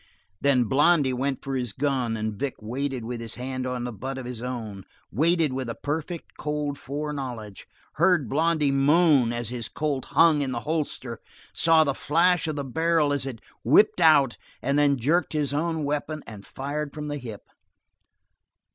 Then 0.41 0.63
Blondy 0.63 1.13
went 1.13 1.43
for 1.43 1.55
his 1.55 1.73
gun, 1.73 2.17
and 2.17 2.33
Vic 2.33 2.55
waited 2.59 3.05
with 3.05 3.21
his 3.21 3.35
hand 3.35 3.67
on 3.67 3.83
the 3.83 3.93
butt 3.93 4.17
of 4.17 4.25
his 4.25 4.41
own, 4.41 4.83
waited 5.11 5.53
with 5.53 5.69
a 5.69 5.75
perfect, 5.79 6.31
cold 6.39 6.79
foreknowledge, 6.79 7.67
heard 7.97 8.27
Blondy 8.27 8.71
moan 8.71 9.31
as 9.31 9.49
his 9.49 9.69
Colt 9.69 10.05
hung 10.05 10.41
in 10.41 10.53
the 10.53 10.61
holster, 10.61 11.19
saw 11.53 11.83
the 11.83 11.93
flash 11.93 12.47
of 12.47 12.55
the 12.55 12.63
barrel 12.63 13.13
as 13.13 13.27
it 13.27 13.41
whipped 13.63 14.01
out, 14.01 14.37
and 14.59 14.79
then 14.79 14.97
jerked 14.97 15.33
his 15.33 15.53
own 15.53 15.83
weapon 15.83 16.23
and 16.25 16.47
fired 16.47 16.95
from 16.95 17.07
the 17.07 17.17
hip. 17.19 17.43